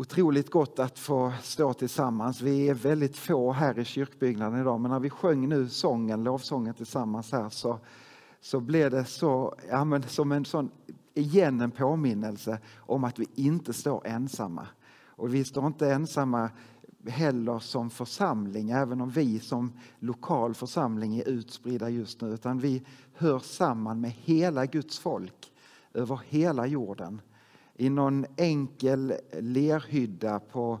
[0.00, 2.40] Otroligt gott att få stå tillsammans.
[2.40, 6.74] Vi är väldigt få här i kyrkbyggnaden idag, men när vi sjöng nu sången, lovsången
[6.74, 7.78] tillsammans här så,
[8.40, 10.70] så blev det så, ja, men som en sån,
[11.14, 14.66] igen en påminnelse om att vi inte står ensamma.
[15.06, 16.50] Och vi står inte ensamma
[17.06, 22.82] heller som församling, även om vi som lokal församling är utspridda just nu, utan vi
[23.14, 25.52] hör samman med hela Guds folk
[25.94, 27.20] över hela jorden
[27.80, 30.78] i någon enkel lerhydda på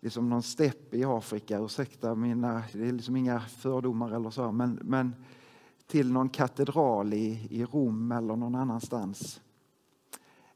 [0.00, 1.58] liksom någon stepp i Afrika.
[1.58, 5.14] Ursäkta mina, det är liksom inga fördomar eller så, men, men
[5.86, 9.40] till någon katedral i, i Rom eller någon annanstans.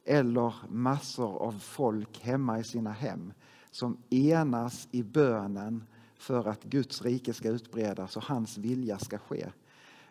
[0.04, 3.32] Eller massor av folk hemma i sina hem
[3.70, 5.84] som enas i bönen
[6.18, 9.46] för att Guds rike ska utbredas och hans vilja ska ske.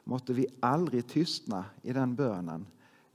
[0.04, 2.66] Måtte vi aldrig tystna i den bönen.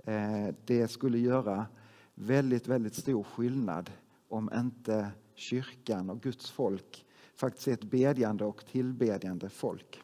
[0.04, 1.66] Eh, det skulle göra
[2.14, 3.90] väldigt, väldigt stor skillnad
[4.28, 10.00] om inte kyrkan och Guds folk faktiskt är ett bedjande och tillbedjande folk.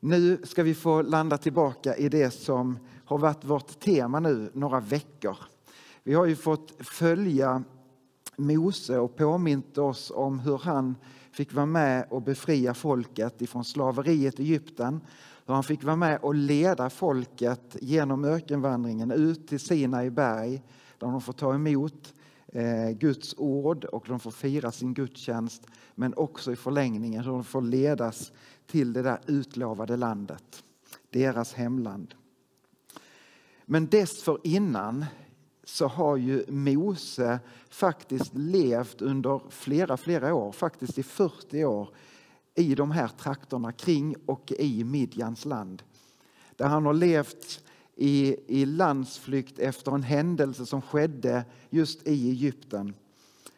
[0.00, 4.80] Nu ska vi få landa tillbaka i det som har varit vårt tema nu några
[4.80, 5.36] veckor.
[6.02, 7.62] Vi har ju fått följa
[8.36, 10.96] Mose och påmint oss om hur han
[11.32, 15.00] fick vara med och befria folket ifrån slaveriet i Egypten.
[15.46, 20.62] Hur han fick vara med och leda folket genom ökenvandringen ut till Sinai berg
[20.98, 22.14] där de får ta emot
[22.46, 27.44] eh, Guds ord och de får fira sin gudstjänst men också i förlängningen hur de
[27.44, 28.32] får ledas
[28.66, 30.64] till det där utlovade landet,
[31.10, 32.14] deras hemland.
[33.64, 35.04] Men dessförinnan
[35.64, 41.88] så har ju Mose faktiskt levt under flera, flera år, faktiskt i 40 år,
[42.54, 45.82] i de här trakterna kring och i Midjans land.
[46.56, 47.64] Där han har levt
[47.96, 52.94] i, i landsflykt efter en händelse som skedde just i Egypten.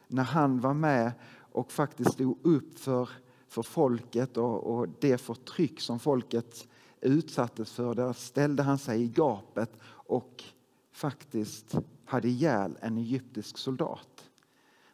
[0.09, 1.13] När han var med
[1.53, 3.09] och faktiskt stod upp för,
[3.49, 6.69] för folket och, och det förtryck som folket
[7.01, 7.95] utsattes för.
[7.95, 10.45] Där ställde han sig i gapet och
[10.93, 11.75] faktiskt
[12.05, 14.31] hade ihjäl en egyptisk soldat.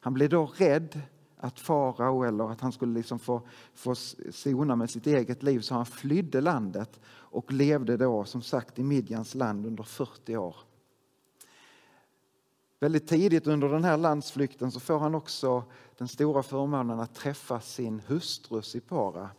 [0.01, 1.01] Han blev då rädd
[1.43, 3.43] att farao eller att han skulle liksom få,
[3.75, 3.95] få
[4.31, 8.83] sona med sitt eget liv så han flydde landet och levde då som sagt i
[8.83, 10.57] Midjans land under 40 år.
[12.81, 15.65] Väldigt tidigt under den här landsflykten så får han också
[15.99, 19.31] den stora förmånen att träffa sin hustru Sipara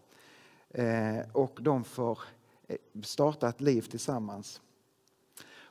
[0.69, 2.19] eh, och de får
[2.67, 4.61] eh, starta ett liv tillsammans.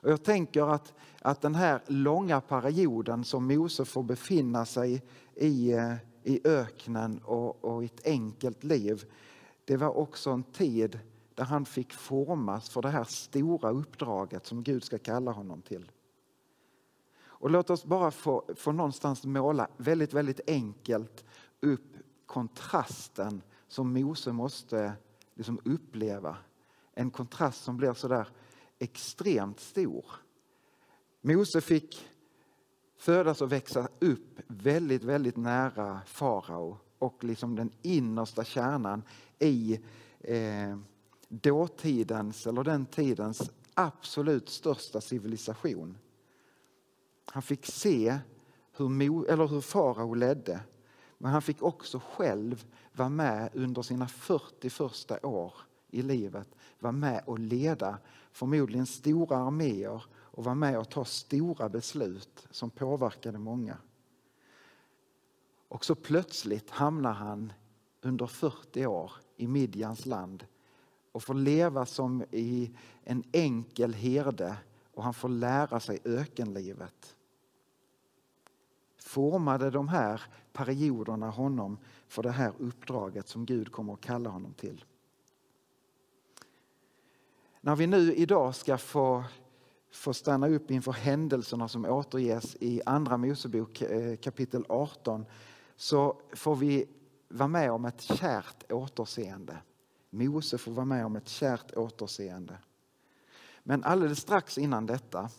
[0.03, 5.03] Och jag tänker att, att den här långa perioden som Mose får befinna sig
[5.35, 5.95] i, eh,
[6.25, 9.13] i öknen och, och i ett enkelt liv,
[9.65, 11.01] det var också en tid
[11.35, 15.91] där han fick formas för det här stora uppdraget som Gud ska kalla honom till.
[17.41, 21.25] Och låt oss bara få, få någonstans måla väldigt, väldigt enkelt
[21.61, 24.93] upp kontrasten som Mose måste
[25.35, 26.37] liksom uppleva.
[26.95, 28.29] En kontrast som blir så där
[28.79, 30.05] extremt stor.
[31.21, 32.10] Mose fick
[33.01, 39.03] födas och växa upp väldigt, väldigt nära farao och liksom den innersta kärnan
[39.39, 39.81] i
[40.21, 40.79] eh,
[41.29, 45.99] dåtidens, eller den tidens absolut största civilisation.
[47.25, 48.19] Han fick se
[48.77, 50.61] hur, eller hur farao ledde,
[51.19, 55.55] men han fick också själv vara med under sina 40 första år
[55.91, 57.99] i livet, vara med och leda
[58.33, 63.77] förmodligen stora arméer och var med och ta stora beslut som påverkade många.
[65.69, 67.53] Och så plötsligt hamnar han
[68.01, 70.47] under 40 år i Midjans land
[71.13, 72.71] och får leva som i
[73.05, 74.57] en enkel herde
[74.95, 77.17] och han får lära sig ökenlivet.
[78.99, 80.23] Formade de här
[80.53, 81.79] perioderna honom
[82.09, 84.85] för det här uppdraget som Gud kommer att kalla honom till.
[87.61, 89.25] När vi nu idag ska få,
[89.91, 95.27] får stanna upp inför händelserna som återges i Andra Mosebok eh, kapitel 18
[95.77, 96.87] så får vi
[97.29, 99.57] vara med om ett kärt återseende.
[100.11, 102.59] Mose får vara med om ett kärt återseende.
[103.63, 105.31] Men alldeles strax innan detta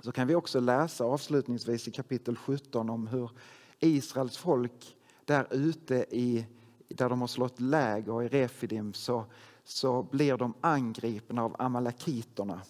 [0.00, 3.30] så kan vi också läsa avslutningsvis i kapitel 17 om hur
[3.78, 6.46] Israels folk där ute i,
[6.88, 9.24] där de har slått läger i Refidim så,
[9.64, 12.62] så blir de angripna av amalekiterna.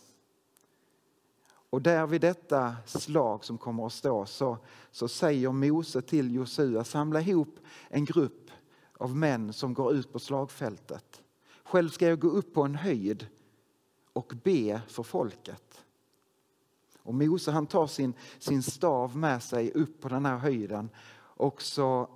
[1.71, 4.59] Och där vid detta slag som kommer att stå så,
[4.91, 7.59] så säger Mose till Josua, samla ihop
[7.89, 8.51] en grupp
[8.95, 11.23] av män som går ut på slagfältet.
[11.65, 13.27] Själv ska jag gå upp på en höjd
[14.13, 15.85] och be för folket.
[17.03, 21.63] Och Mose han tar sin, sin stav med sig upp på den här höjden och
[21.63, 22.09] så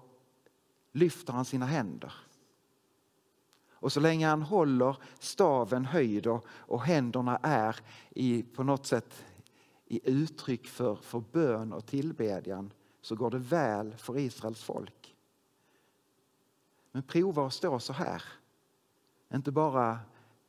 [0.92, 2.12] lyfter han sina händer.
[3.72, 7.76] Och så länge han håller staven höjd och, och händerna är
[8.10, 9.24] i, på något sätt
[9.86, 15.16] i uttryck för, för bön och tillbedjan så går det väl för Israels folk.
[16.92, 18.22] Men prova att stå så här.
[19.34, 19.98] Inte bara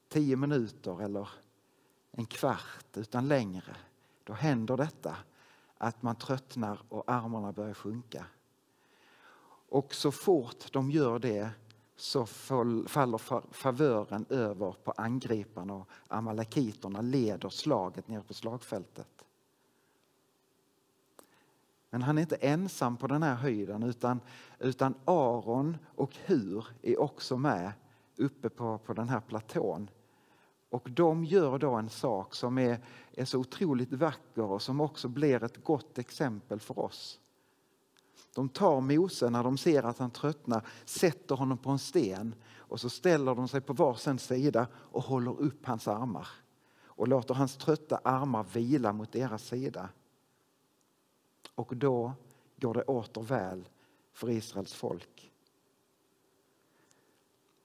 [0.10, 1.30] tio minuter eller
[2.12, 3.76] en kvart utan längre.
[4.24, 5.18] Då händer detta
[5.78, 8.26] att man tröttnar och armarna börjar sjunka.
[9.70, 11.50] Och så fort de gör det
[11.96, 13.18] så faller
[13.54, 19.15] favören över på angriparna och amalekiterna leder slaget ner på slagfältet.
[21.96, 24.20] Men han är inte ensam på den här höjden utan,
[24.60, 27.72] utan Aron och Hur är också med
[28.18, 29.90] uppe på, på den här platån.
[30.70, 32.80] Och de gör då en sak som är,
[33.12, 37.20] är så otroligt vacker och som också blir ett gott exempel för oss.
[38.34, 42.80] De tar Mose när de ser att han tröttnar, sätter honom på en sten och
[42.80, 46.28] så ställer de sig på varsin sida och håller upp hans armar
[46.86, 49.90] och låter hans trötta armar vila mot deras sida.
[51.56, 52.14] Och då
[52.58, 53.70] går det åter väl
[54.14, 55.32] för Israels folk.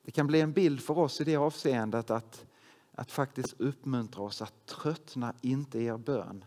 [0.02, 2.46] Det kan bli en bild för oss i det avseendet att,
[2.92, 6.44] att faktiskt uppmuntra oss att tröttna inte er bön.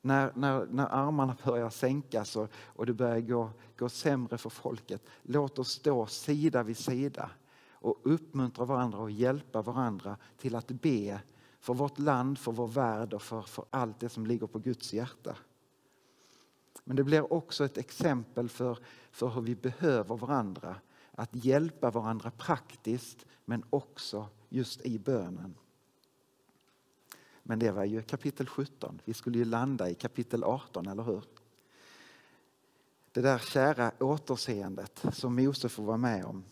[0.00, 5.02] När, när, när armarna börjar sänkas och, och det börjar gå, gå sämre för folket,
[5.22, 7.30] låt oss stå sida vid sida
[7.70, 11.20] och uppmuntra varandra och hjälpa varandra till att be
[11.60, 14.92] för vårt land, för vår värld och för, för allt det som ligger på Guds
[14.92, 15.36] hjärta.
[16.88, 18.78] Men det blir också ett exempel för,
[19.10, 20.76] för hur vi behöver varandra.
[21.12, 25.54] Att hjälpa varandra praktiskt men också just i bönen.
[27.42, 29.00] Men det var ju kapitel 17.
[29.04, 31.24] Vi skulle ju landa i kapitel 18, eller hur?
[33.12, 36.44] Det där kära återseendet som Mose får vara med om.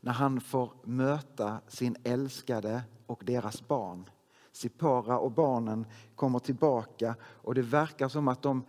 [0.00, 4.10] När han får möta sin älskade och deras barn.
[4.52, 8.64] Sipara och barnen kommer tillbaka och det verkar som att de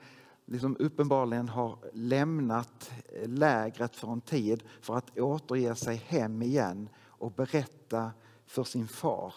[0.51, 2.91] liksom uppenbarligen har lämnat
[3.25, 8.11] lägret för en tid för att återge sig hem igen och berätta
[8.45, 9.33] för sin far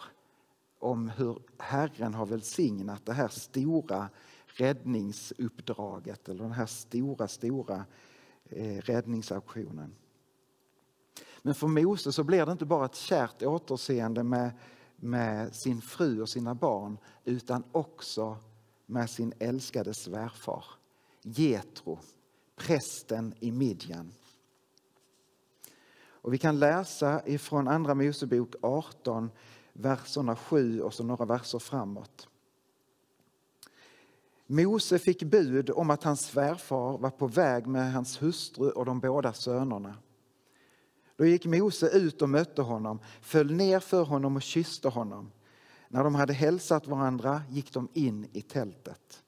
[0.79, 4.09] om hur Herren har välsignat det här stora
[4.47, 7.85] räddningsuppdraget eller den här stora, stora
[8.45, 9.95] eh, räddningsaktionen.
[11.43, 14.51] Men för Mose så blir det inte bara ett kärt återseende med,
[14.97, 18.37] med sin fru och sina barn utan också
[18.87, 20.65] med sin älskade svärfar.
[21.27, 21.99] Getro,
[22.57, 24.13] prästen i Midjan.
[26.07, 29.31] Och vi kan läsa ifrån Andra Mosebok 18,
[29.73, 32.29] verserna 7 och så några verser framåt.
[34.47, 39.01] Mose fick bud om att hans svärfar var på väg med hans hustru och de
[39.01, 39.97] båda sönerna.
[41.17, 45.33] Då gick Mose ut och mötte honom, föll ner för honom och kysste honom.
[45.89, 49.24] När de hade hälsat varandra gick de in i tältet.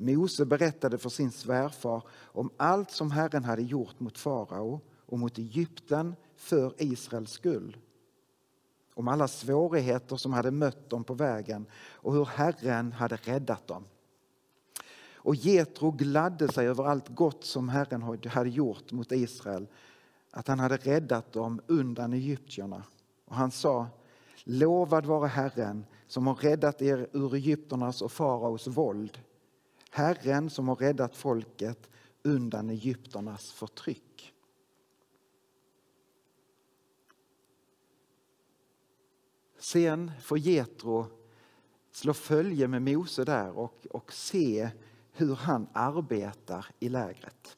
[0.00, 5.38] Mose berättade för sin svärfar om allt som Herren hade gjort mot farao och mot
[5.38, 7.76] Egypten för Israels skull.
[8.94, 13.84] Om alla svårigheter som hade mött dem på vägen och hur Herren hade räddat dem.
[15.12, 19.66] Och Jetro gladde sig över allt gott som Herren hade gjort mot Israel,
[20.30, 22.82] att han hade räddat dem undan egyptierna.
[23.24, 23.86] Och han sa,
[24.44, 29.18] lovad vare Herren som har räddat er ur egyptiernas och faraos våld
[29.90, 31.90] Herren som har räddat folket
[32.22, 34.34] undan egypternas förtryck.
[39.58, 41.06] Sen får Jetro
[41.90, 44.70] slå följe med Mose där och, och se
[45.12, 47.56] hur han arbetar i lägret.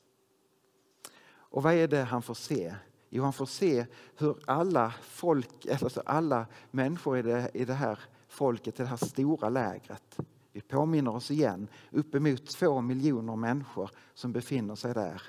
[1.50, 2.74] Och vad är det han får se?
[3.08, 7.98] Jo, han får se hur alla folk, alltså alla människor i det, i det här
[8.28, 10.18] folket, i det här stora lägret,
[10.52, 15.22] vi påminner oss igen, uppemot två miljoner människor som befinner sig där.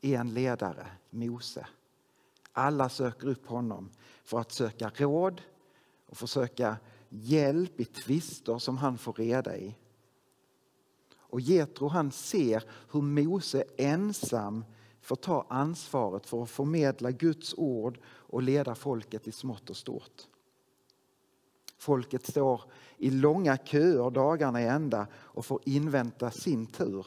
[0.00, 1.66] En ledare, Mose.
[2.52, 3.90] Alla söker upp honom
[4.24, 5.42] för att söka råd
[6.06, 6.76] och försöka
[7.08, 9.74] hjälp i tvister som han får reda i.
[11.16, 14.64] Och Jetro han ser hur Mose ensam
[15.00, 20.26] får ta ansvaret för att förmedla Guds ord och leda folket i smått och stort.
[21.82, 22.62] Folket står
[22.96, 27.06] i långa köer dagarna i ända och får invänta sin tur.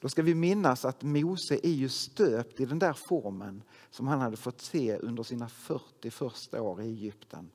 [0.00, 4.20] Då ska vi minnas att Mose är ju stöpt i den där formen som han
[4.20, 7.50] hade fått se under sina 40 första år i Egypten.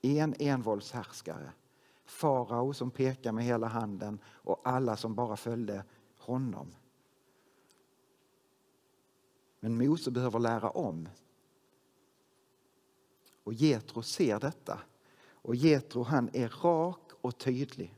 [0.00, 1.52] En envåldshärskare.
[2.04, 5.84] Farao som pekar med hela handen och alla som bara följde
[6.18, 6.74] honom.
[9.60, 11.08] Men Mose behöver lära om.
[13.48, 14.78] Och Jetro ser detta.
[15.32, 17.94] Och Jetro han är rak och tydlig.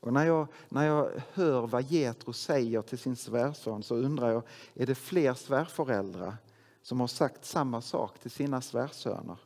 [0.00, 4.42] Och när jag, när jag hör vad Jetro säger till sin svärson så undrar jag,
[4.74, 6.36] är det fler svärföräldrar
[6.82, 9.38] som har sagt samma sak till sina svärsöner?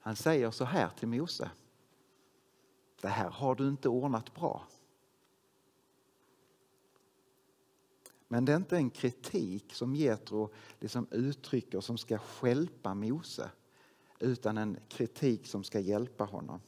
[0.00, 1.50] Han säger så här till Mose.
[3.00, 4.66] Det här har du inte ordnat bra.
[8.28, 13.50] Men det är inte en kritik som getro liksom uttrycker som ska skälpa Mose
[14.18, 16.60] utan en kritik som ska hjälpa honom.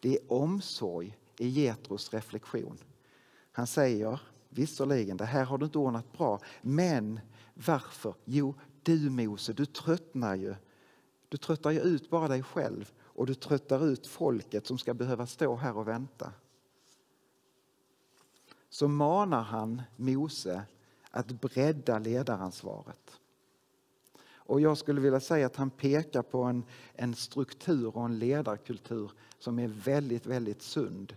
[0.00, 2.78] Det är omsorg i getros reflektion.
[3.52, 7.20] Han säger visserligen, det här har du inte ordnat bra, men
[7.54, 8.14] varför?
[8.24, 10.54] Jo, du Mose, du tröttnar ju.
[11.28, 15.26] Du tröttar ju ut bara dig själv och du tröttar ut folket som ska behöva
[15.26, 16.32] stå här och vänta.
[18.72, 20.62] Så manar han Mose
[21.10, 23.20] att bredda ledaransvaret.
[24.24, 26.64] Och jag skulle vilja säga att han pekar på en,
[26.94, 31.16] en struktur och en ledarkultur som är väldigt, väldigt sund.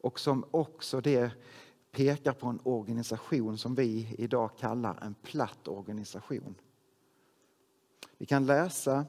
[0.00, 1.30] Och som också det
[1.92, 6.54] pekar på en organisation som vi idag kallar en platt organisation.
[8.18, 9.06] Vi kan läsa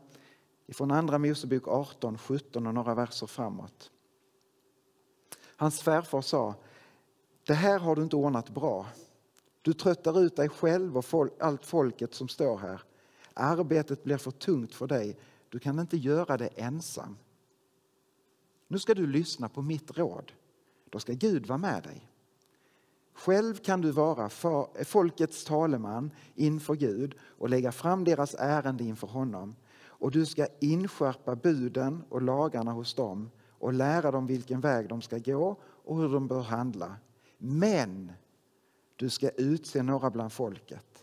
[0.68, 3.92] från Andra Mosebok 18, 17 och några verser framåt.
[5.56, 6.56] Hans svärfar sa,
[7.48, 8.86] det här har du inte ordnat bra.
[9.62, 11.06] Du tröttar ut dig själv och
[11.40, 12.82] allt folket som står här.
[13.34, 15.18] Arbetet blir för tungt för dig.
[15.50, 17.18] Du kan inte göra det ensam.
[18.68, 20.32] Nu ska du lyssna på mitt råd.
[20.90, 22.10] Då ska Gud vara med dig.
[23.14, 24.30] Själv kan du vara
[24.86, 29.56] folkets taleman inför Gud och lägga fram deras ärende inför honom.
[29.86, 35.02] Och du ska inskärpa buden och lagarna hos dem och lära dem vilken väg de
[35.02, 36.96] ska gå och hur de bör handla.
[37.38, 38.12] Men
[38.96, 40.98] du ska utse några bland folket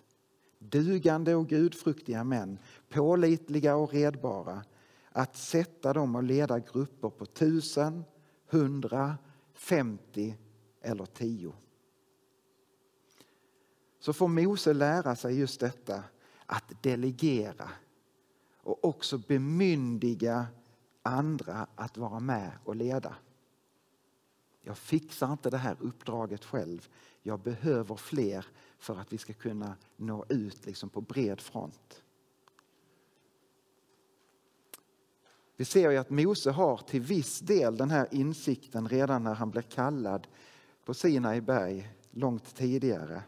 [0.71, 4.65] dugande och gudfruktiga män, pålitliga och redbara,
[5.13, 8.05] att sätta dem och leda grupper på tusen,
[8.47, 9.19] hundra,
[9.55, 10.35] femtio
[10.81, 11.53] eller tio.
[13.99, 16.05] Så får Mose lära sig just detta,
[16.47, 17.71] att delegera
[18.63, 20.47] och också bemyndiga
[21.03, 23.15] andra att vara med och leda.
[24.67, 26.89] Jag fixar inte det här uppdraget själv.
[27.23, 28.47] Jag behöver fler
[28.79, 32.03] för att vi ska kunna nå ut liksom på bred front.
[35.57, 39.51] Vi ser ju att Mose har till viss del den här insikten redan när han
[39.51, 40.27] blev kallad
[40.85, 43.23] på Sinai berg långt tidigare.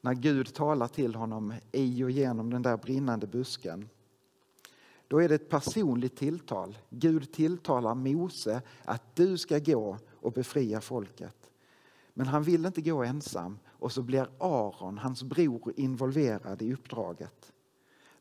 [0.00, 3.88] När Gud talar till honom i och genom den där brinnande busken.
[5.08, 6.78] Då är det ett personligt tilltal.
[6.90, 11.50] Gud tilltalar Mose att du ska gå och befria folket.
[12.14, 17.52] Men han vill inte gå ensam och så blir Aron, hans bror, involverad i uppdraget.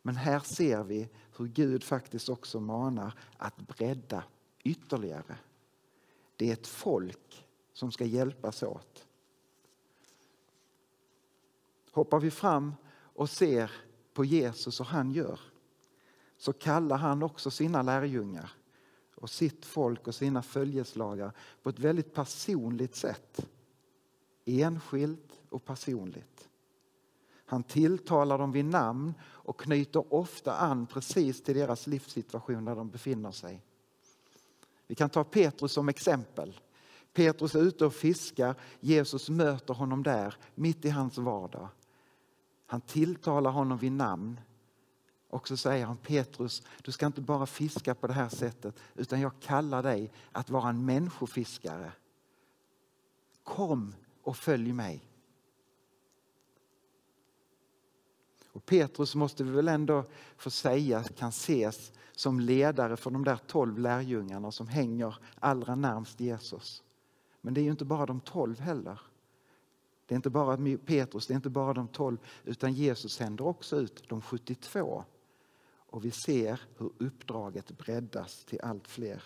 [0.01, 4.23] Men här ser vi hur Gud faktiskt också manar att bredda
[4.63, 5.37] ytterligare.
[6.35, 9.07] Det är ett folk som ska hjälpas åt.
[11.91, 13.71] Hoppar vi fram och ser
[14.13, 15.39] på Jesus och han gör
[16.37, 18.51] så kallar han också sina lärjungar
[19.15, 21.31] och sitt folk och sina följeslagare
[21.63, 23.45] på ett väldigt personligt sätt.
[24.45, 26.49] Enskilt och personligt.
[27.45, 32.89] Han tilltalar dem vid namn och knyter ofta an precis till deras livssituation där de
[32.89, 33.61] befinner sig.
[34.87, 36.59] Vi kan ta Petrus som exempel.
[37.13, 38.55] Petrus är ute och fiskar.
[38.79, 41.67] Jesus möter honom där, mitt i hans vardag.
[42.65, 44.39] Han tilltalar honom vid namn.
[45.35, 49.21] Och så säger han Petrus, du ska inte bara fiska på det här sättet utan
[49.21, 51.91] jag kallar dig att vara en människofiskare.
[53.43, 55.09] Kom och följ mig.
[58.51, 60.03] Och Petrus måste vi väl ändå
[60.37, 66.19] få säga kan ses som ledare för de där tolv lärjungarna som hänger allra närmst
[66.19, 66.83] Jesus.
[67.41, 68.99] Men det är ju inte bara de tolv heller.
[70.05, 73.77] Det är inte bara Petrus, det är inte bara de tolv utan Jesus sänder också
[73.77, 75.03] ut de 72.
[75.95, 79.23] Och vi ser hur uppdraget breddas till allt fler.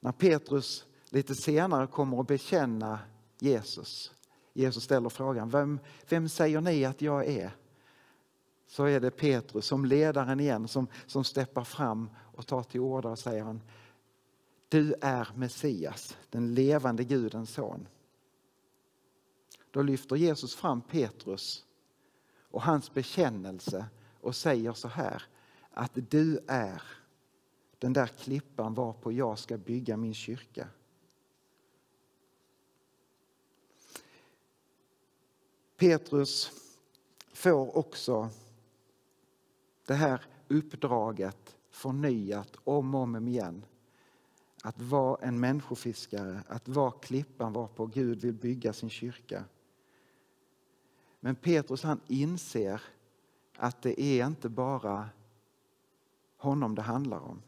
[0.00, 3.00] När Petrus lite senare kommer att bekänna
[3.38, 4.12] Jesus.
[4.52, 7.56] Jesus ställer frågan, vem, vem säger ni att jag är?
[8.66, 13.08] Så är det Petrus som ledaren igen som, som steppar fram och tar till orda
[13.08, 13.62] och säger han,
[14.68, 17.88] du är Messias, den levande Gudens son.
[19.70, 21.64] Då lyfter Jesus fram Petrus
[22.50, 23.86] och hans bekännelse
[24.20, 25.22] och säger så här
[25.70, 26.82] att du är
[27.78, 30.68] den där klippan varpå jag ska bygga min kyrka.
[35.76, 36.52] Petrus
[37.32, 38.30] får också
[39.86, 43.64] det här uppdraget förnyat om och om igen.
[44.62, 49.44] Att vara en människofiskare, att vara klippan varpå Gud vill bygga sin kyrka.
[51.20, 52.82] Men Petrus han inser
[53.56, 55.08] att det är inte bara
[56.36, 57.42] honom det handlar om.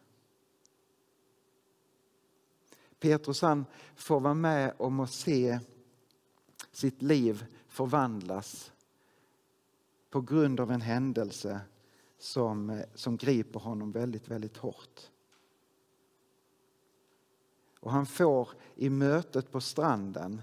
[3.00, 5.60] Petrus han får vara med om att se
[6.72, 8.72] sitt liv förvandlas
[10.10, 11.60] på grund av en händelse
[12.18, 15.10] som, som griper honom väldigt, väldigt hårt.
[17.80, 20.42] Och han får i mötet på stranden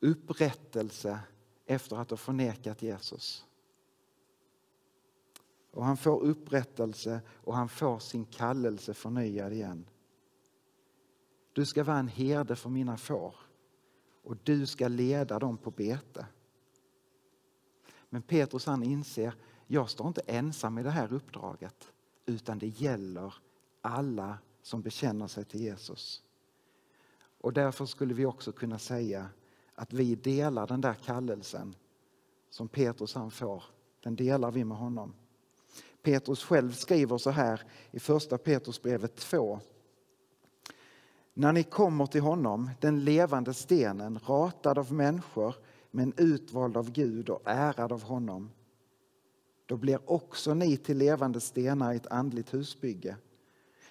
[0.00, 1.20] upprättelse
[1.68, 3.46] efter att ha förnekat Jesus.
[5.70, 9.86] Och han får upprättelse och han får sin kallelse förnyad igen.
[11.52, 13.34] Du ska vara en herde för mina får
[14.22, 16.26] och du ska leda dem på bete.
[18.08, 19.34] Men Petrus han inser,
[19.66, 21.92] jag står inte ensam i det här uppdraget
[22.26, 23.34] utan det gäller
[23.80, 26.22] alla som bekänner sig till Jesus.
[27.40, 29.28] Och därför skulle vi också kunna säga
[29.78, 31.74] att vi delar den där kallelsen
[32.50, 33.64] som Petrus han får.
[34.02, 35.14] Den delar vi med honom.
[36.02, 39.60] Petrus själv skriver så här i första Petrusbrevet 2.
[41.34, 45.54] När ni kommer till honom, den levande stenen, ratad av människor
[45.90, 48.50] men utvald av Gud och ärad av honom,
[49.66, 53.16] då blir också ni till levande stenar i ett andligt husbygge.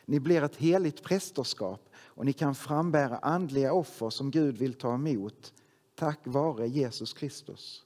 [0.06, 4.94] Ni blir ett heligt prästerskap och ni kan frambära andliga offer som Gud vill ta
[4.94, 5.54] emot
[5.98, 7.86] tack vare Jesus Kristus.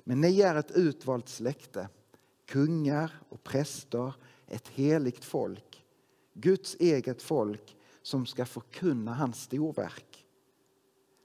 [0.00, 1.88] Men ni är ett utvalt släkte,
[2.46, 4.14] kungar och präster,
[4.46, 5.84] ett heligt folk,
[6.32, 10.26] Guds eget folk som ska förkunna hans storverk.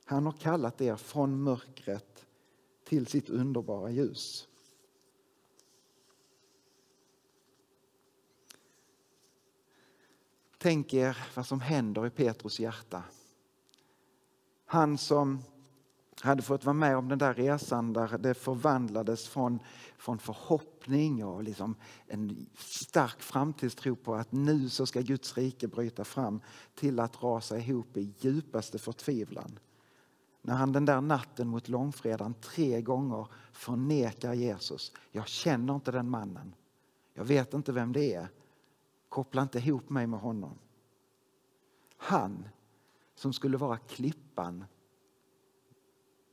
[0.05, 2.25] Han har kallat er från mörkret
[2.83, 4.47] till sitt underbara ljus.
[10.57, 13.03] Tänk er vad som händer i Petrus hjärta.
[14.65, 15.43] Han som
[16.21, 19.59] hade fått vara med om den där resan där det förvandlades från,
[19.97, 21.75] från förhoppning och liksom
[22.07, 26.41] en stark framtidstro på att nu så ska Guds rike bryta fram
[26.75, 29.59] till att rasa ihop i djupaste förtvivlan.
[30.41, 34.91] När han den där natten mot långfredagen tre gånger förnekar Jesus.
[35.11, 36.53] Jag känner inte den mannen.
[37.13, 38.27] Jag vet inte vem det är.
[39.09, 40.57] Koppla inte ihop mig med honom.
[41.97, 42.47] Han
[43.15, 44.65] som skulle vara klippan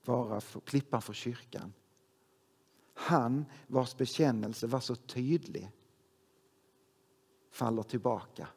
[0.04, 1.72] vara för, klippan för kyrkan.
[2.94, 5.70] Han vars bekännelse var så tydlig
[7.50, 8.48] faller tillbaka.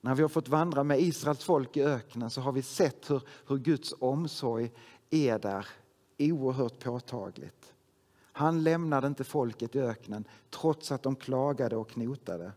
[0.00, 3.22] När vi har fått vandra med Israels folk i öknen så har vi sett hur,
[3.46, 4.72] hur Guds omsorg
[5.10, 5.66] är där
[6.18, 7.74] oerhört påtagligt.
[8.16, 12.52] Han lämnade inte folket i öknen trots att de klagade och knotade.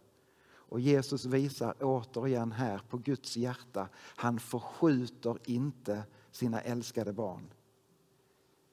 [0.70, 3.90] Och Jesus visar återigen här på Guds hjärta.
[3.96, 7.54] Han förskjuter inte sina älskade barn.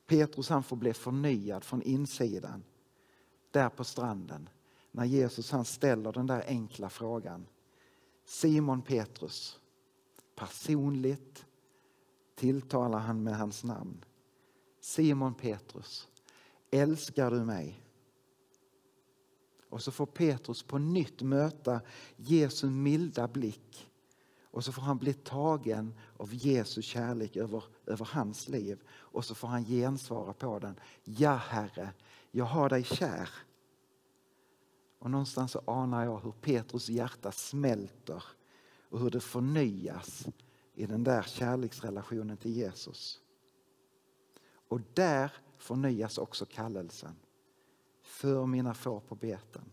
[0.06, 2.64] Petrus han får bli förnyad från insidan
[3.50, 4.48] där på stranden
[4.90, 7.46] när Jesus han ställer den där enkla frågan.
[8.24, 9.60] Simon Petrus,
[10.34, 11.46] personligt
[12.34, 14.04] tilltalar han med hans namn.
[14.80, 16.08] Simon Petrus,
[16.70, 17.83] älskar du mig?
[19.74, 21.80] Och så får Petrus på nytt möta
[22.16, 23.90] Jesu milda blick.
[24.42, 28.82] Och så får han bli tagen av Jesu kärlek över, över hans liv.
[28.90, 30.80] Och så får han gensvara på den.
[31.04, 31.92] Ja, Herre,
[32.30, 33.28] jag har dig kär.
[34.98, 38.22] Och någonstans så anar jag hur Petrus hjärta smälter
[38.88, 40.26] och hur det förnyas
[40.74, 43.20] i den där kärleksrelationen till Jesus.
[44.68, 47.16] Och där förnyas också kallelsen
[48.14, 49.72] för mina får på beten.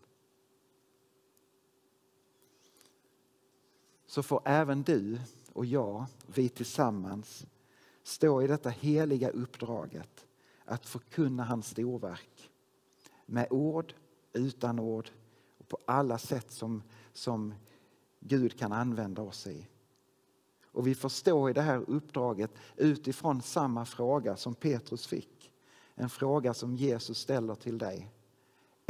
[4.06, 5.20] Så får även du
[5.54, 7.46] och jag, vi tillsammans,
[8.04, 10.26] stå i detta heliga uppdraget
[10.66, 12.52] att förkunna hans storverk.
[13.26, 13.94] Med ord,
[14.34, 15.10] utan ord
[15.58, 17.54] och på alla sätt som, som
[18.20, 19.68] Gud kan använda oss i.
[20.66, 25.54] Och vi får stå i det här uppdraget utifrån samma fråga som Petrus fick.
[25.96, 28.12] En fråga som Jesus ställer till dig.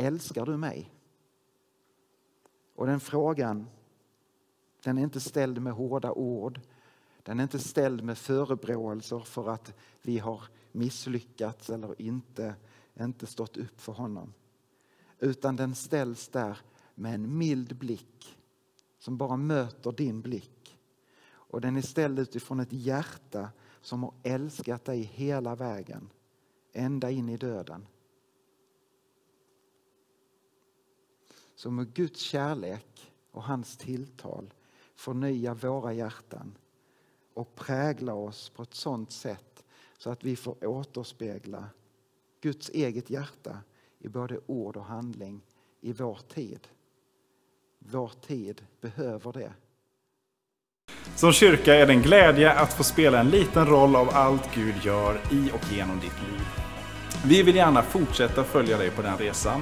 [0.01, 0.91] Älskar du mig?
[2.75, 3.67] Och den frågan,
[4.83, 6.59] den är inte ställd med hårda ord.
[7.23, 12.55] Den är inte ställd med förebråelser för att vi har misslyckats eller inte,
[12.99, 14.33] inte stått upp för honom.
[15.19, 16.57] Utan den ställs där
[16.95, 18.39] med en mild blick
[18.99, 20.79] som bara möter din blick.
[21.31, 23.49] Och den är ställd utifrån ett hjärta
[23.81, 26.09] som har älskat dig hela vägen,
[26.73, 27.87] ända in i döden.
[31.61, 34.53] Så med Guds kärlek och hans tilltal
[34.95, 36.57] förnya våra hjärtan
[37.33, 39.63] och prägla oss på ett sådant sätt
[39.97, 41.65] så att vi får återspegla
[42.41, 43.57] Guds eget hjärta
[43.99, 45.41] i både ord och handling
[45.81, 46.67] i vår tid.
[47.79, 49.53] Vår tid behöver det.
[51.15, 54.75] Som kyrka är det en glädje att få spela en liten roll av allt Gud
[54.83, 56.41] gör i och genom ditt liv.
[57.25, 59.61] Vi vill gärna fortsätta följa dig på den resan.